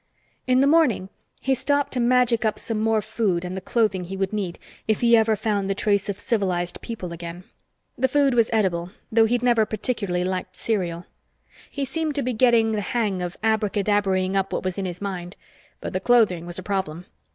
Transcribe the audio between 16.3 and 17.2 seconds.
was a problem.